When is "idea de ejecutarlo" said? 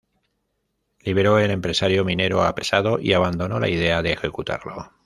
3.69-4.91